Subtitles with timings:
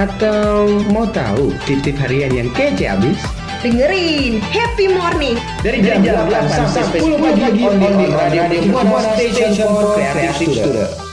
[0.00, 3.20] Atau mau tahu tip-tip harian yang kece abis?
[3.60, 7.76] Dengerin Happy Morning Dari jam 8 sampai 10 pagi on
[8.48, 8.72] di
[9.12, 10.88] Station for Creative Student.
[10.88, 11.09] Rekan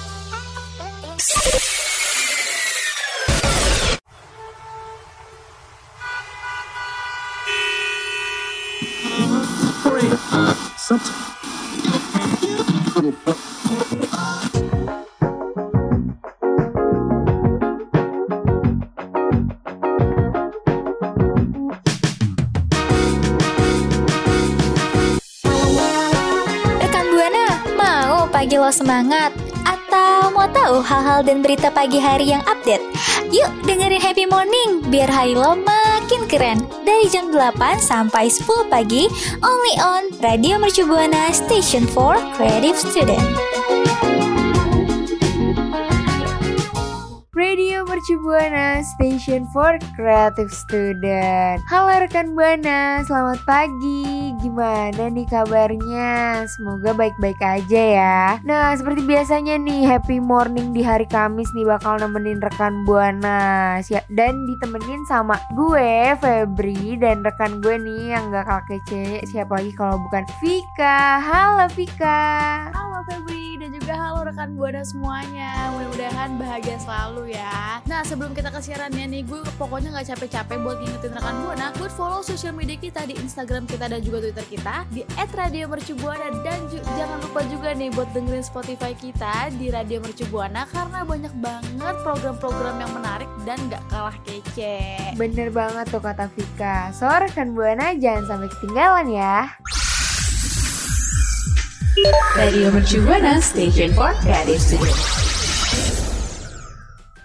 [28.58, 29.30] lo semangat?
[29.64, 32.82] Atau mau tahu hal-hal dan berita pagi hari yang update?
[33.30, 36.60] Yuk dengerin Happy Morning biar hari lo makin keren.
[36.82, 39.06] Dari jam 8 sampai 10 pagi,
[39.46, 43.24] only on Radio Mercu Buana Station for Creative Student.
[47.38, 56.10] Radio Mercu Buana Station for Creative Student Halo rekan Buana, selamat pagi Gimana nih kabarnya?
[56.48, 58.20] Semoga baik-baik aja ya.
[58.42, 63.42] Nah seperti biasanya nih Happy morning di hari Kamis nih Bakal nemenin rekan Buana.
[63.80, 69.58] Siap- Dan ditemenin sama gue Febri Dan rekan gue nih yang gak kalah kece Siapa
[69.58, 71.18] lagi kalau bukan Vika?
[71.18, 72.22] Halo Vika.
[72.70, 75.76] Halo Febri dan juga halo rekan Buana semuanya.
[75.76, 77.84] Mudah-mudahan bahagia selalu ya.
[77.84, 81.92] Nah sebelum kita ke siarannya nih Gue pokoknya gak capek-capek buat ngingetin rekan Buana Buat
[82.00, 86.32] follow sosial media kita di Instagram kita dan juga Twitter kita Di @radiomercubuana.
[86.48, 91.96] Dan jangan lupa juga nih buat dengerin Spotify kita di Radio Mercubuana Karena banyak banget
[92.08, 94.96] program-program yang menarik dan gak kalah kece.
[95.20, 96.96] Bener banget tuh kata Vika.
[96.96, 99.60] So rekan Buana jangan sampai ketinggalan ya
[102.38, 105.02] Radio Mercu Buana Station for Creative Student.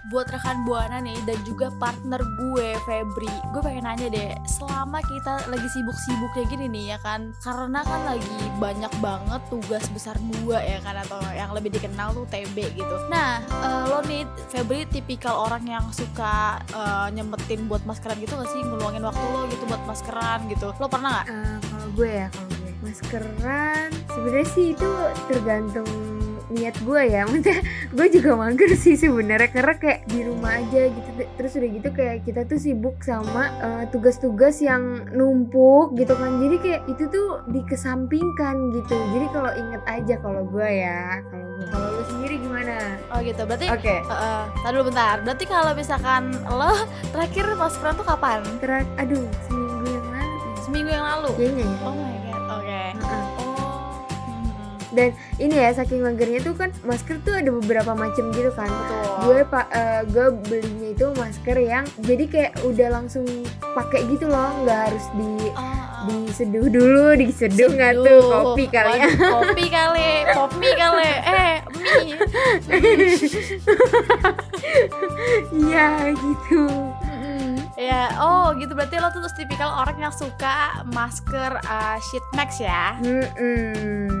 [0.09, 5.49] buat rekan buana nih dan juga partner gue Febri gue pengen nanya deh selama kita
[5.49, 7.33] lagi sibuk-sibuk kayak gini nih ya kan?
[7.41, 11.01] Karena kan lagi banyak banget tugas besar dua ya kan?
[11.01, 12.95] Atau yang lebih dikenal tuh TB gitu.
[13.09, 18.49] Nah eh, lo nih Febri tipikal orang yang suka eh, nyempetin buat maskeran gitu gak
[18.53, 18.61] sih?
[18.61, 20.73] Ngeluangin waktu lo gitu buat maskeran gitu.
[20.77, 21.25] Lo pernah nggak?
[21.29, 22.61] Eh, kalau gue ya kalau gue.
[22.83, 24.89] Maskeran sebenarnya sih itu
[25.27, 25.87] tergantung
[26.53, 27.21] niat gue ya.
[27.27, 27.59] Maksudnya
[27.93, 31.09] gue juga mager sih sebenarnya karena kayak di rumah aja gitu.
[31.35, 36.39] Terus udah gitu kayak kita tuh sibuk sama eh, tugas-tugas yang numpuk gitu kan.
[36.39, 38.95] Jadi kayak itu tuh dikesampingkan gitu.
[39.17, 42.75] Jadi kalau inget aja kalau gue ya kalau gue kalau lu sendiri gimana?
[43.11, 43.41] Oh gitu.
[43.43, 43.95] Berarti oke.
[44.05, 45.15] eh, tadi dulu bentar.
[45.25, 46.71] Berarti kalau misalkan lo
[47.11, 48.39] terakhir maskeran tuh kapan?
[48.61, 50.37] Terak, aduh seminggu yang lalu.
[50.61, 51.29] Seminggu yang lalu?
[51.35, 52.22] Kayaknya ya oh my
[54.93, 55.11] dan
[55.41, 58.69] ini ya saking magernya tuh kan masker tuh ada beberapa macam gitu kan.
[58.69, 59.05] Betul.
[59.25, 59.67] Gue pak
[60.13, 63.25] gue belinya itu masker yang jadi kayak udah langsung
[63.61, 66.05] pakai gitu loh nggak harus di ah.
[66.05, 69.09] diseduh dulu diseduh nggak tuh kopi kali ya.
[69.11, 71.11] Kopi kali kopi kali.
[71.25, 72.17] Eh mie.
[75.51, 76.63] Iya gitu.
[77.73, 78.77] Ya oh gitu.
[78.77, 82.95] Berarti lo tuh tipikal orang yang suka masker uh, sheet max ya?
[83.01, 83.27] Mm-mm.
[83.33, 84.12] Hmm,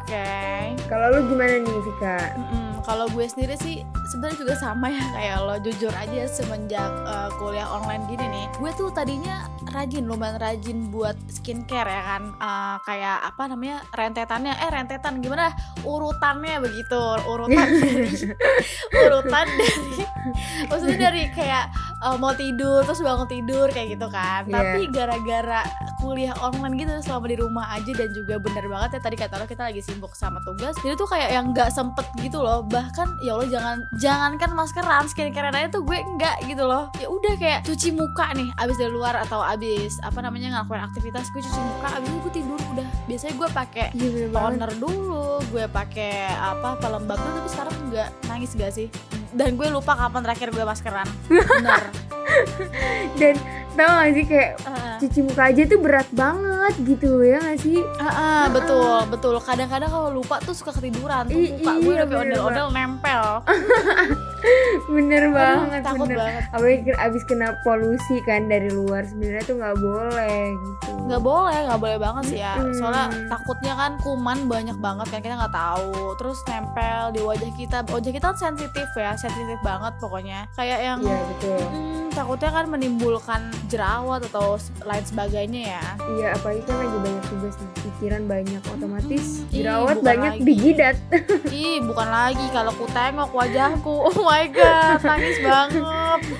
[0.00, 0.26] oke.
[0.90, 2.18] Kalau lu gimana nih Vika?
[2.36, 2.70] Mm-mm.
[2.84, 3.80] Kalau gue sendiri sih
[4.12, 5.04] sebenarnya juga sama ya.
[5.16, 8.44] Kayak lo jujur aja semenjak uh, kuliah online gini nih.
[8.60, 12.22] Gue tuh tadinya rajin lumayan rajin buat skincare ya kan.
[12.36, 14.52] Uh, kayak apa namanya rentetannya.
[14.52, 15.48] Eh rentetan gimana?
[15.80, 17.02] Urutannya begitu.
[17.24, 18.08] Urutan dari
[19.08, 20.04] urutan dari
[20.68, 21.64] maksudnya dari kayak
[22.04, 24.44] uh, mau tidur terus bangun tidur kayak gitu kan.
[24.44, 24.54] Iya.
[24.54, 25.64] tapi gara-gara
[26.04, 29.48] kuliah online gitu selama di rumah aja dan juga bener banget ya tadi kata lo
[29.48, 32.60] kita lagi sibuk sama tugas jadi tuh kayak yang nggak sempet gitu loh.
[32.68, 36.92] Bahkan ya Allah jangan jangankan maskeran skincare aja tuh gue enggak gitu loh.
[37.00, 41.32] Ya udah kayak cuci muka nih abis dari luar atau abis apa namanya ngelakuin aktivitas
[41.32, 42.88] gue cuci muka abis itu gue tidur udah.
[43.08, 48.10] Biasanya gue pakai Iya toner dulu gue pakai apa pelembab dulu tapi sekarang nggak.
[48.28, 48.88] Nangis gak sih
[49.34, 51.82] dan gue lupa kapan terakhir gue maskeran bener
[53.14, 53.34] dan
[53.74, 54.94] tau gak sih kayak Heeh.
[54.96, 59.34] cuci muka aja tuh berat banget gitu ya gak sih Ah, ah, betul, betul.
[59.36, 62.68] Kadang-kadang kalau lupa tuh suka ketiduran tuh I- muka gue iya, udah kayak bener ondel-ondel
[62.70, 63.24] nempel.
[64.86, 66.42] bener Aduh, banget takut bener banget.
[66.82, 71.80] ke- abis kena polusi kan dari luar sebenarnya tuh nggak boleh gitu Nggak boleh, nggak
[71.80, 72.56] boleh banget sih ya.
[72.56, 72.72] Mm-mm.
[72.74, 75.92] Soalnya takutnya kan kuman banyak banget kan kita nggak tahu.
[76.16, 77.78] Terus nempel di wajah kita.
[77.86, 80.48] Wajah kita kan sensitif ya, sensitif banget pokoknya.
[80.54, 81.83] Kayak yang iya betul Hmm,
[82.14, 84.54] takutnya kan menimbulkan jerawat atau
[84.86, 85.84] lain sebagainya ya.
[86.14, 90.46] iya apalagi kan lagi banyak tugas nih pikiran banyak otomatis Ih, jerawat banyak lagi.
[90.46, 90.96] dijidat
[91.50, 93.94] Ih, bukan lagi kalau ku tengok wajahku.
[94.14, 95.82] Oh my god, nangis banget.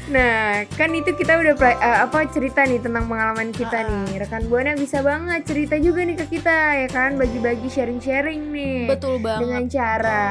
[0.07, 0.37] Nah,
[0.71, 3.89] kan itu kita udah eh, apa cerita nih tentang pengalaman kita Ah.
[4.05, 4.21] nih.
[4.21, 8.89] Rekan Buana bisa banget cerita juga nih ke kita ya kan, bagi-bagi sharing-sharing nih.
[8.89, 9.73] Betul Dengan banget.
[9.73, 10.25] cara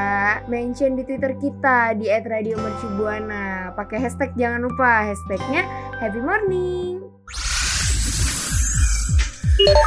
[0.45, 3.43] mention di Twitter kita di @radiomercubuana.
[3.73, 5.61] Pakai hashtag jangan lupa hashtagnya
[5.97, 7.01] Happy Morning.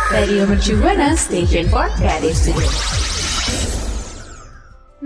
[0.09, 2.70] Radio Mercu Buana Station for Creative Studio.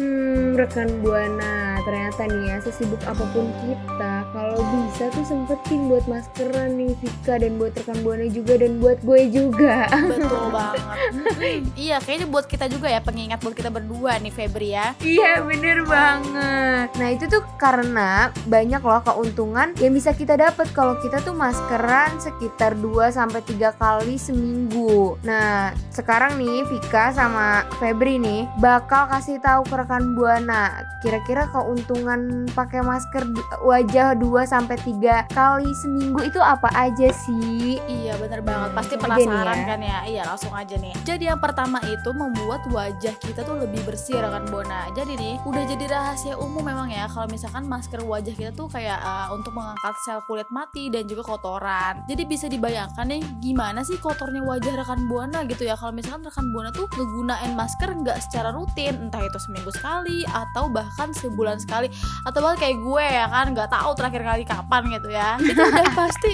[0.01, 6.09] Hmm, rekan Buana, ternyata nih ya sesibuk apa pun kita, kalau bisa tuh sempetin buat
[6.09, 9.85] maskeran nih Vika dan buat rekan Buana juga dan buat gue juga.
[9.93, 10.81] Betul banget.
[11.13, 11.59] Mm-mm.
[11.77, 14.97] iya, kayaknya buat kita juga ya pengingat buat kita berdua nih Febri ya.
[15.05, 20.95] Iya bener banget Nah itu tuh karena banyak loh keuntungan yang bisa kita dapat kalau
[21.03, 29.11] kita tuh maskeran sekitar 2-3 kali seminggu Nah sekarang nih Vika sama Febri nih bakal
[29.11, 33.27] kasih tahu ke rekan Buana Kira-kira keuntungan pakai masker
[33.67, 37.81] wajah 2-3 kali seminggu itu apa aja sih?
[37.89, 39.65] Iya bener banget, pasti nih penasaran ya.
[39.65, 39.99] kan ya?
[40.05, 40.93] Iya langsung aja nih.
[41.03, 45.65] Jadi yang pertama itu membuat wajah kita tuh lebih bersih rekan Bona Jadi nih udah
[45.65, 49.97] jadi rahasia umum memang ya Kalau misalkan masker wajah kita tuh kayak eh, untuk mengangkat
[50.05, 52.05] sel kulit mati dan juga kotoran.
[52.07, 55.75] Jadi bisa dibayangkan nih gimana sih kotornya wajah rekan Buana gitu ya?
[55.81, 60.69] Kalau misalkan rekan Buana tuh ngegunain masker nggak secara rutin Entah itu seminggu sekali atau
[60.69, 61.89] bahkan sebulan sekali
[62.27, 65.87] Atau bahkan kayak gue ya kan nggak tahu terakhir kali kapan gitu ya Itu udah
[65.99, 66.31] pasti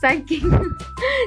[0.00, 0.46] Saking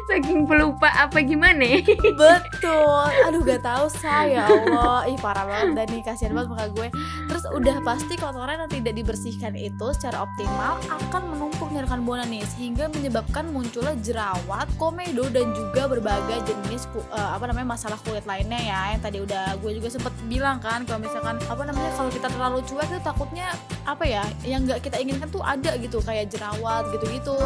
[0.09, 1.81] saking pelupa apa gimana?
[2.17, 3.05] Betul.
[3.29, 5.05] Aduh gak tahu saya Allah.
[5.09, 6.87] Ih parah banget dan nih kasihan banget muka gue.
[7.29, 12.25] Terus udah pasti kotoran yang tidak dibersihkan itu secara optimal akan menumpuk nih rekan buana
[12.25, 18.25] nih sehingga menyebabkan munculnya jerawat, komedo dan juga berbagai jenis eh, apa namanya masalah kulit
[18.25, 18.81] lainnya ya.
[18.97, 22.59] Yang tadi udah gue juga sempet bilang kan kalau misalkan apa namanya kalau kita terlalu
[22.65, 23.47] cuek itu takutnya
[23.85, 27.37] apa ya yang nggak kita inginkan tuh ada gitu kayak jerawat gitu-gitu.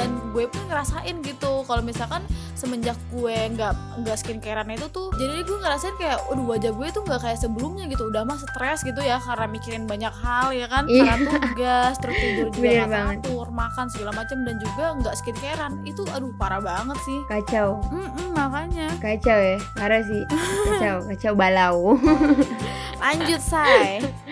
[0.00, 2.24] Dan gue pun ngerasain gitu kalau misalkan
[2.56, 7.02] semenjak gue nggak nggak skincarean itu tuh jadi gue ngerasain kayak aduh wajah gue tuh
[7.04, 10.86] nggak kayak sebelumnya gitu udah mah stres gitu ya karena mikirin banyak hal ya kan
[10.86, 11.04] Iya.
[11.04, 13.16] karena tugas terus tidur juga Bener banget.
[13.20, 17.82] teratur makan segala macam dan juga nggak skincarean itu aduh parah banget sih Kacau.
[17.88, 20.22] Mm-mm, makanya Kacau ya, parah sih.
[20.66, 21.78] Kacau, kacau balau.
[23.02, 24.00] lanjut say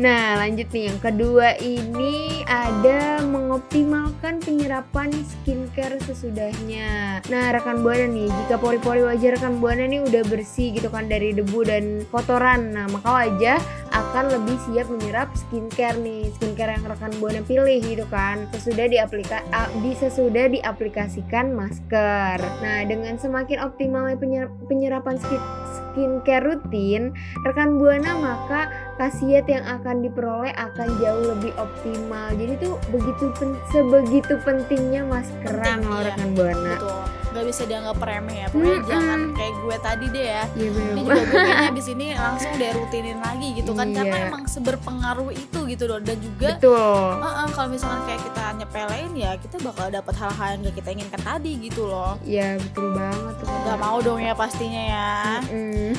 [0.00, 7.20] Nah, lanjut nih yang kedua ini ada mengoptimalkan penyerapan skincare sesudahnya.
[7.28, 11.36] Nah, rekan buana nih, jika pori-pori wajah rekan buana nih udah bersih gitu kan dari
[11.36, 13.60] debu dan kotoran, nah maka wajah
[13.92, 18.48] akan lebih siap menyerap skincare nih, skincare yang rekan buana pilih gitu kan.
[18.56, 19.44] Sesudah diaplika
[19.84, 22.40] di sesudah diaplikasikan masker.
[22.64, 25.44] Nah, dengan semakin optimalnya penyer- penyerapan skin-
[25.90, 27.10] skincare rutin,
[27.42, 32.30] rekan buana maka khasiat yang akan diperoleh akan jauh lebih optimal.
[32.32, 36.08] Jadi tuh begitu pen- sebegitu pentingnya maskeran Penting, loh iya.
[36.08, 36.74] rekan buana.
[36.76, 36.99] betul
[37.30, 38.88] nggak bisa dianggap remeh ya pokoknya Mm-mm.
[38.88, 42.70] jangan kayak gue tadi deh ya Iya bener ini juga gue abis ini langsung deh
[42.72, 44.26] rutinin lagi gitu kan karena Iya.
[44.26, 47.06] emang seberpengaruh itu gitu loh dan juga Betul.
[47.16, 51.20] Heeh, kalau misalkan kayak kita nyepelein ya kita bakal dapat hal-hal yang gak kita inginkan
[51.20, 53.46] tadi gitu loh Iya betul banget tuh.
[53.46, 55.10] Gak mau dong ya pastinya ya
[55.46, 55.90] Mm.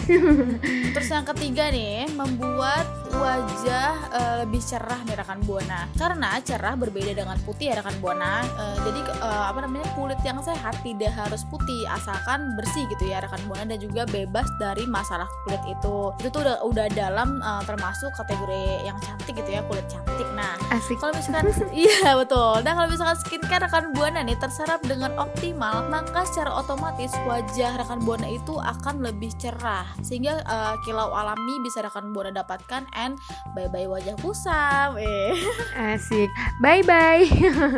[0.92, 5.88] Terus yang ketiga nih Membuat wajah eh, lebih cerah nih rekan Buana.
[5.96, 8.44] Karena cerah berbeda dengan putih ya rekan Buana.
[8.46, 13.24] Eh, Jadi eh, apa namanya kulit yang sehat tidak harus putih Asalkan bersih gitu ya
[13.24, 13.68] rekan Buana.
[13.68, 16.12] Dan juga bebas dari masalah kulit itu.
[16.22, 20.28] Itu tuh udah, udah dalam eh, termasuk kategori yang cantik gitu ya Kulit cantik.
[20.36, 21.50] Nah kalau misalkan
[21.86, 22.62] iya betul.
[22.64, 28.02] Nah kalau misalkan skincare rekan buana nih terserap dengan optimal, maka secara otomatis wajah rekan
[28.04, 29.88] buana itu akan lebih cerah.
[30.04, 33.14] Sehingga eh, kilau alami bisa rekan buana dapatkan and
[33.52, 34.96] bye bye wajah kusam.
[34.96, 35.34] Eh
[35.74, 36.30] Asik.
[36.58, 37.26] Bye bye.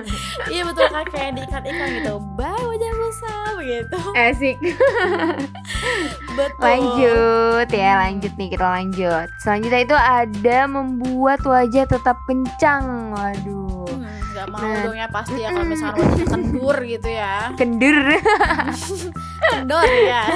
[0.54, 2.14] iya betul kan kayak di iklan-iklan gitu.
[2.36, 4.00] Bye wajah kusam gitu.
[4.14, 4.58] Asik.
[6.34, 6.62] Betul.
[6.62, 9.28] Lanjut ya, lanjut nih kita lanjut.
[9.38, 13.14] Selanjutnya itu ada membuat wajah tetap kencang.
[13.14, 13.86] Waduh.
[13.86, 14.82] Hmm, nggak mau Nah.
[14.82, 17.54] dong ya pasti ya kalau misalkan wajahnya kendur gitu ya.
[17.54, 17.98] Kendur.
[19.52, 20.24] Kendor ya.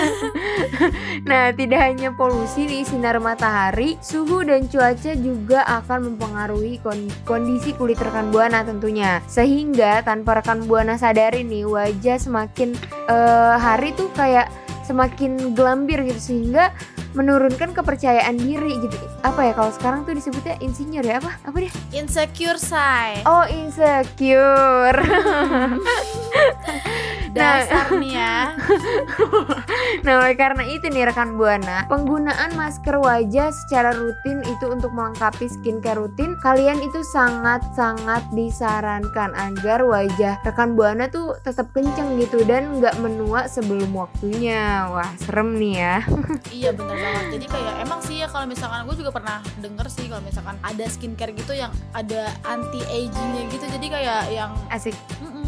[1.28, 7.76] Nah, tidak hanya polusi nih, sinar matahari, suhu dan cuaca juga akan mempengaruhi kon- kondisi
[7.76, 9.20] kulit rekan buana tentunya.
[9.28, 12.80] Sehingga tanpa rekan buana sadari nih, wajah semakin
[13.12, 14.48] eh, hari tuh kayak
[14.88, 16.72] semakin gelambir gitu sehingga
[17.12, 18.96] menurunkan kepercayaan diri gitu.
[19.26, 21.34] Apa ya kalau sekarang tuh disebutnya insinyur ya apa?
[21.44, 21.72] Apa dia?
[21.92, 23.20] Insecure say.
[23.28, 24.96] Oh, insecure.
[27.38, 28.36] Dasar nih ya.
[30.06, 35.52] Nah, oleh karena itu nih rekan Buana, penggunaan masker wajah secara rutin itu untuk melengkapi
[35.52, 42.80] skincare rutin, kalian itu sangat-sangat disarankan agar wajah rekan Buana tuh tetap kenceng gitu dan
[42.80, 44.88] nggak menua sebelum waktunya.
[44.92, 45.98] Wah, serem nih ya.
[46.58, 50.06] Iya bener banget Jadi kayak emang sih ya kalau misalkan gue juga pernah denger sih
[50.10, 54.96] kalau misalkan ada skincare gitu yang ada anti agingnya gitu Jadi kayak yang Asik.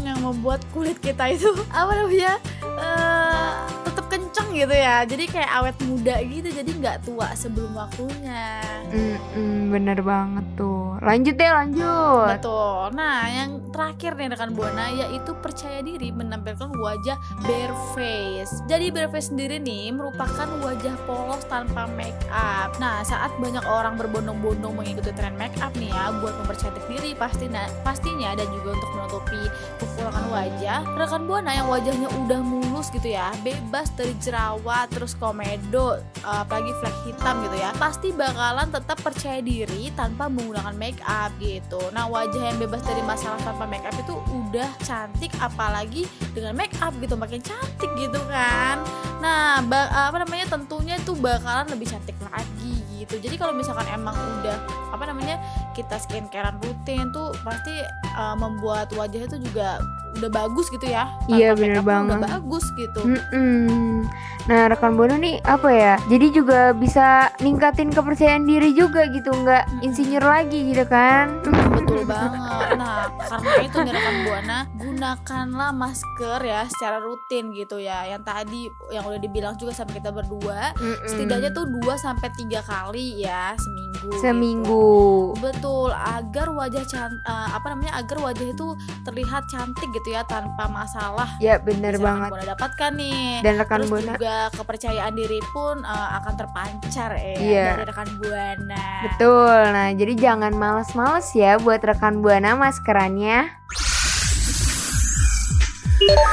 [0.04, 3.52] Yang membuat kulit kita itu apa namanya eh
[3.84, 9.70] tetap kenceng gitu ya Jadi kayak awet muda gitu jadi nggak tua sebelum waktunya Mm-mm,
[9.70, 10.98] bener banget tuh.
[10.98, 12.26] Lanjut deh, lanjut.
[12.26, 12.90] Betul.
[12.98, 17.14] Nah, yang terakhir nih rekan Buana yaitu percaya diri menampilkan wajah
[17.46, 18.50] bare face.
[18.66, 22.74] Jadi bare face sendiri nih merupakan wajah polos tanpa make up.
[22.82, 27.70] Nah, saat banyak orang berbondong-bondong mengikuti tren make up nih ya buat mempercantik diri pastinya
[27.86, 29.42] pastinya dan juga untuk menutupi
[29.78, 30.80] kekurangan wajah.
[30.98, 36.96] Rekan Buana yang wajahnya udah mulus gitu ya, bebas dari jerawat terus komedo, apalagi flek
[37.08, 37.72] hitam gitu ya.
[37.80, 41.80] Pasti bakalan tetap percaya diri tanpa menggunakan make up gitu.
[41.90, 46.04] Nah, wajah yang bebas dari masalah tanpa make up itu udah cantik apalagi
[46.36, 48.78] dengan make up gitu makin cantik gitu kan.
[49.24, 53.16] Nah, apa namanya tentunya itu bakalan lebih cantik lagi gitu.
[53.16, 54.56] Jadi kalau misalkan emang udah
[54.92, 55.40] apa namanya
[55.72, 57.72] kita skincarean rutin tuh pasti
[58.14, 59.80] uh, membuat wajah itu juga
[60.18, 61.06] udah bagus gitu ya.
[61.30, 62.18] Iya, bener tuh Udah banget.
[62.26, 63.00] bagus gitu.
[63.04, 64.04] Mm-mm.
[64.48, 65.94] Nah rekan Bono nih apa ya?
[66.10, 71.38] Jadi juga bisa ningkatin kepercayaan diri juga gitu, nggak insinyur lagi gitu kan?
[71.76, 72.74] Betul banget.
[72.76, 78.06] Nah, karena itu nih rekan Buana, gunakanlah masker ya secara rutin gitu ya.
[78.06, 81.06] Yang tadi yang udah dibilang juga sama kita berdua, Mm-mm.
[81.06, 83.89] setidaknya tuh 2 sampai 3 kali ya seminggu.
[84.00, 84.16] Gitu.
[84.18, 84.96] seminggu.
[85.38, 87.92] Betul, agar wajah can eh, apa namanya?
[87.96, 88.66] agar wajah itu
[89.02, 91.28] terlihat cantik gitu ya tanpa masalah.
[91.38, 92.30] Ya bener Bisa rekan banget.
[92.30, 93.24] Buana dapatkan nih.
[93.40, 97.66] Dan rekan Terus Buana juga kepercayaan diri pun eh, akan terpancar ya Iya.
[97.76, 98.86] dari rekan Buana.
[99.04, 99.60] Betul.
[99.70, 103.48] Nah, jadi jangan males-males ya buat rekan Buana maskerannya.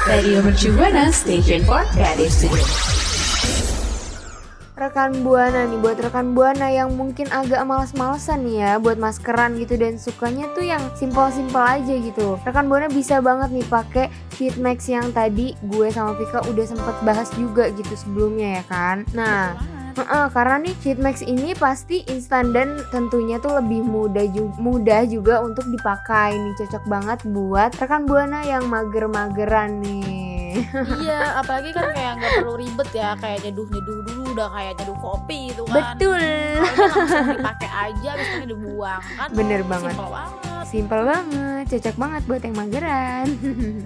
[0.08, 2.97] Radio Mercu Buana Station for Creative Studio.
[4.78, 9.74] Rekan Buana nih buat rekan Buana yang mungkin agak males-malesan nih ya buat maskeran gitu
[9.74, 12.38] dan sukanya tuh yang simpel-simpel aja gitu.
[12.46, 14.06] Rekan Buana bisa banget nih pakai
[14.38, 19.02] sheet mask yang tadi gue sama Vika udah sempet bahas juga gitu sebelumnya ya kan.
[19.18, 19.58] Nah.
[19.98, 25.10] Heeh, karena nih Cheat Max ini pasti instan dan tentunya tuh lebih mudah ju- mudah
[25.10, 30.37] juga untuk dipakai nih cocok banget buat rekan buana yang mager-mageran nih.
[31.04, 34.98] iya apalagi kan kayak nggak perlu ribet ya kayak nyeduh nyeduh dulu udah kayak nyeduh
[35.00, 36.22] kopi itu kan Betul.
[36.58, 39.94] Langsung dipakai aja itu dibuang kan Bener banget.
[39.94, 43.26] Banget Simpel banget, cocok banget buat yang mageran.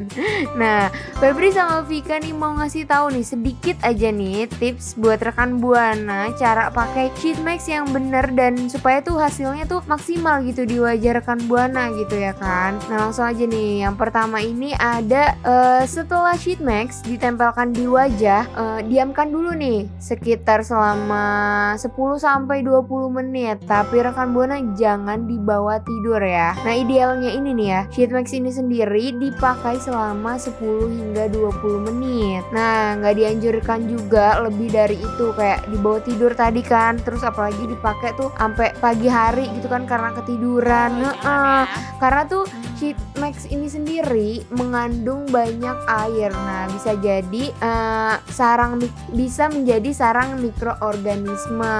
[0.61, 0.89] nah,
[1.21, 6.33] Febri sama Vika nih mau ngasih tahu nih sedikit aja nih tips buat rekan buana
[6.41, 11.21] cara pakai sheet mask yang bener dan supaya tuh hasilnya tuh maksimal gitu di wajah
[11.21, 12.81] rekan buana gitu ya kan.
[12.89, 18.41] Nah langsung aja nih, yang pertama ini ada eh, setelah sheet mask ditempelkan di wajah,
[18.49, 23.61] eh, diamkan dulu nih sekitar selama 10 sampai 20 menit.
[23.69, 26.57] Tapi rekan buana jangan dibawa tidur ya.
[26.65, 30.57] Nah idealnya ini nih ya, sheet mask ini sendiri dipakai selama 10
[30.89, 32.43] hingga 20 menit.
[32.55, 38.15] Nah nggak dianjurkan juga lebih dari itu kayak dibawa tidur tadi kan, terus apalagi dipakai
[38.15, 40.91] tuh sampai pagi hari gitu kan karena ketiduran.
[41.03, 41.65] Oh, ya.
[41.99, 42.47] Karena tuh
[42.79, 46.33] sheet mask ini sendiri mengandung banyak air.
[46.33, 48.81] Nah, bisa jadi eh, sarang
[49.13, 51.77] bisa menjadi sarang mikroorganisme.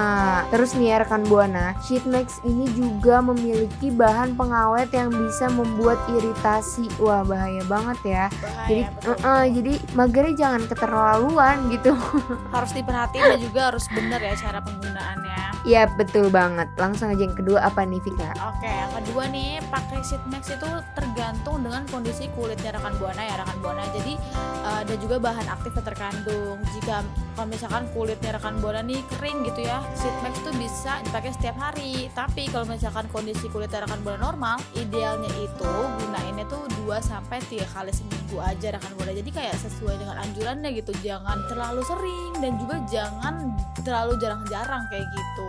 [0.54, 5.98] Terus nih ya rekan Buana, sheet mask ini juga memiliki bahan pengawet yang bisa membuat
[6.14, 6.86] iritasi.
[7.02, 8.24] Wah, bahaya banget ya.
[8.30, 11.92] Bahaya, jadi betul, eh, eh, jadi magernya jangan keterlaluan gitu.
[12.54, 16.68] harus diperhatiin dan juga harus bener ya cara penggunaannya ya, betul banget.
[16.78, 18.34] Langsung aja yang kedua apa nih Vika?
[18.50, 23.34] Oke, yang kedua nih pakai sheet mask itu tergantung dengan kondisi kulitnya rekan buana ya
[23.40, 23.84] rekan buana.
[23.96, 26.58] Jadi eh, ada juga bahan aktif yang terkandung.
[26.76, 26.96] Jika
[27.32, 31.56] kalau misalkan kulitnya rekan buana nih kering gitu ya sheet mask tuh bisa dipakai setiap
[31.56, 32.12] hari.
[32.12, 35.72] Tapi kalau misalkan kondisi kulitnya rekan buana normal idealnya itu
[36.02, 40.70] gunainnya tuh 2 sampai tiga kali seminggu aja rekan buana jadi kayak sesuai dengan anjurannya
[40.76, 40.92] gitu.
[41.00, 43.34] Jangan terlalu sering dan juga jangan
[43.82, 45.48] terlalu jarang-jarang kayak gitu.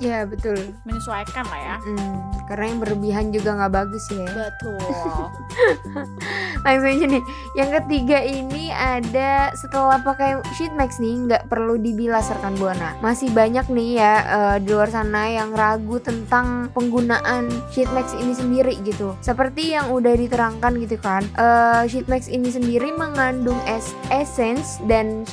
[0.00, 0.56] Ya betul.
[0.88, 1.76] menyesuaikan lah ya.
[1.84, 2.16] Mm,
[2.48, 4.28] karena yang berlebihan juga nggak bagus ya.
[4.32, 4.80] betul.
[6.64, 7.24] Langsung aja nih.
[7.56, 12.96] Yang ketiga ini ada setelah pakai sheet mask nih nggak perlu dibilas rekan buana.
[13.02, 18.32] Masih banyak nih ya eh, di luar sana yang ragu tentang penggunaan sheet mask ini
[18.32, 19.16] sendiri gitu.
[19.20, 21.26] Seperti yang udah diterangkan gitu kan.
[21.36, 25.24] eh, sheet mask ini sendiri mengandung es essence dan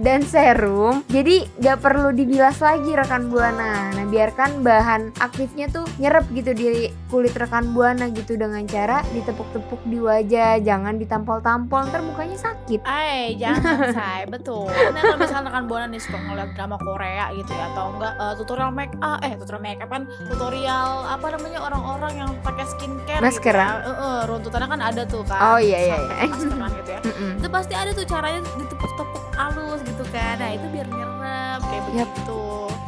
[0.00, 1.02] dan serum.
[1.08, 3.92] Jadi nggak perlu dibilas lagi rekan buana.
[3.92, 9.80] Nah biarkan bahan aktifnya tuh nyerap gitu di kulit rekan buana gitu dengan cara ditepuk-tepuk
[9.86, 14.66] di wajah jangan ditampol-tampol ntar mukanya sakit Eh jangan say betul.
[14.68, 18.34] Nah kalau misalkan rekan buana nih suka ngeliat drama Korea gitu ya atau enggak eh,
[18.38, 23.18] tutorial make up eh tutorial make up kan tutorial apa namanya orang-orang yang pakai skincare
[23.18, 23.82] Masker, gitu ya.
[23.82, 25.40] Eh, eh, runtutannya kan ada tuh kan.
[25.42, 26.30] Oh, iya, iya, iya.
[26.30, 27.00] maskeran gitu ya.
[27.02, 27.42] Mm-mm.
[27.42, 30.38] Itu pasti ada tuh caranya ditepuk-tepuk halus gitu kan.
[30.38, 32.08] Nah itu biar nyerap kayak Yap.
[32.14, 32.42] begitu.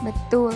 [0.07, 0.55] betul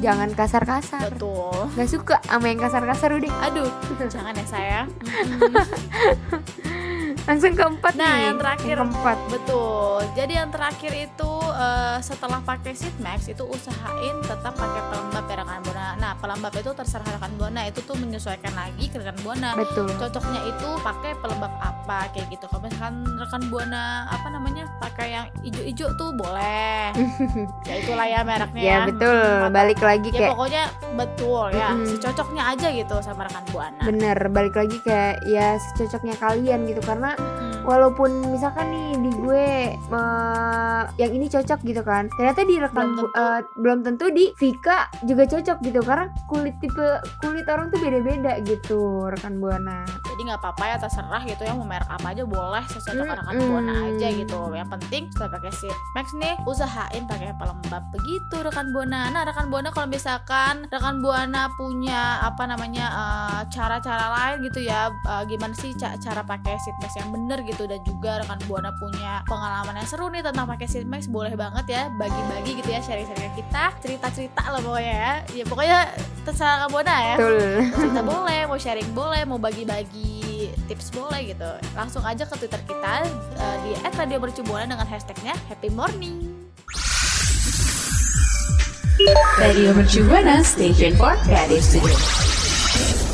[0.00, 1.68] jangan kasar-kasar Betul.
[1.76, 3.68] nggak suka sama yang kasar-kasar udah Aduh,
[4.08, 4.88] jangan ya sayang.
[7.26, 8.74] langsung keempat Nah, nih yang terakhir.
[8.78, 10.00] keempat Betul.
[10.14, 15.34] Jadi yang terakhir itu eh, setelah pakai sheet mask itu usahain tetap pakai pelembab ya
[15.42, 15.88] rekan buana.
[15.98, 19.58] Nah, pelembab itu terserah rekan buana itu tuh menyesuaikan lagi ke rekan buana.
[19.58, 22.44] betul Cocoknya itu pakai pelembab apa kayak gitu.
[22.44, 26.90] Kalau misalkan rekan buana apa namanya pakai yang ijo-ijo tuh boleh.
[27.68, 30.64] ya itulah ya mereknya ya betul Hmm, balik lagi Ya kayak pokoknya
[30.94, 31.86] betul ya, Mm-mm.
[31.88, 33.82] secocoknya aja gitu sama rekan buana.
[33.82, 37.35] bener balik lagi kayak ya secocoknya kalian gitu karena Mm-mm.
[37.66, 42.06] Walaupun misalkan nih di gue eh, yang ini cocok gitu kan.
[42.12, 43.06] Ternyata di rekan Belum tentu.
[43.12, 45.80] eh, belum tentu di Vika juga cocok gitu.
[45.82, 46.86] Karena kulit tipe
[47.20, 49.82] kulit orang tuh beda-beda gitu rekan buana.
[50.06, 51.52] Jadi nggak apa-apa ya terserah gitu ya.
[51.52, 53.12] Mau merek apa aja boleh sesuai Mm-mm.
[53.12, 54.38] rekan buana aja gitu.
[54.52, 59.10] Yang penting setelah pakai sheet max nih usahain pakai pelembab begitu rekan buana.
[59.10, 64.86] Nah rekan buana kalau misalkan rekan buana punya apa namanya eh, cara-cara lain gitu ya
[64.92, 68.70] eh, gimana sih ca- cara pakai sheet mask yang bener gitu dan juga rekan buana
[68.76, 73.32] punya pengalaman yang seru nih tentang pakai mask boleh banget ya bagi-bagi gitu ya sharing-sharing
[73.32, 75.78] kita cerita-cerita lah pokoknya ya ya pokoknya
[76.28, 80.16] terserah rekan buana ya betul mau cerita boleh, mau sharing boleh, mau bagi-bagi
[80.66, 81.50] tips boleh gitu.
[81.78, 82.94] Langsung aja ke Twitter kita
[83.38, 86.34] eh, di @radiomercubuana dengan hashtagnya Happy Morning.
[89.36, 93.05] Radio Mercu Buana Station for Creative Studio.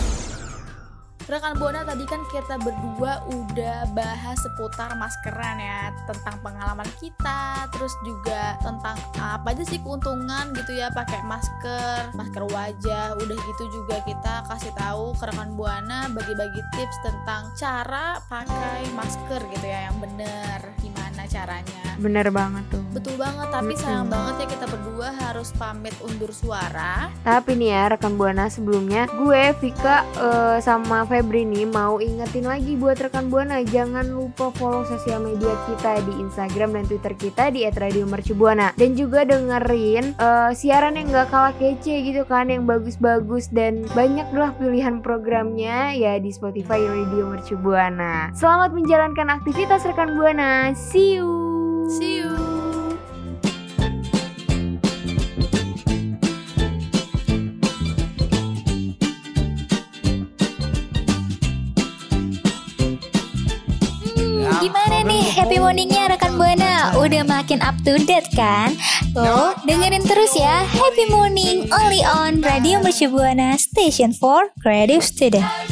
[1.32, 7.88] Rekan Buana tadi kan kita berdua udah bahas seputar maskeran ya tentang pengalaman kita, terus
[8.04, 13.16] juga tentang apa aja sih keuntungan gitu ya pakai masker, masker wajah.
[13.16, 19.40] Udah gitu juga kita kasih tahu ke rekan Buana bagi-bagi tips tentang cara pakai masker
[19.56, 21.01] gitu ya yang bener gimana
[21.32, 21.80] caranya.
[21.96, 24.12] bener banget tuh Betul banget, tapi sayang Mm-mm.
[24.12, 27.08] banget ya kita berdua harus pamit undur suara.
[27.24, 32.76] Tapi nih ya rekan buana sebelumnya gue Vika eh, sama Febri nih mau ingetin lagi
[32.76, 37.64] buat rekan buana jangan lupa follow sosial media kita di Instagram dan Twitter kita di
[37.64, 43.88] @radiomercubuana dan juga dengerin eh, siaran yang gak kalah kece gitu kan yang bagus-bagus dan
[43.96, 48.36] banyak lah pilihan programnya ya di Spotify Radio Mercubuana.
[48.36, 50.76] Selamat menjalankan aktivitas rekan buana.
[50.76, 51.21] See you.
[51.88, 52.30] See you.
[64.62, 66.94] Gimana nih happy morningnya rekan Buana?
[66.94, 68.78] Udah makin up to date kan?
[69.12, 75.71] Tuh, dengerin terus ya Happy Morning only on Radio Mercu Buana Station for Creative Student.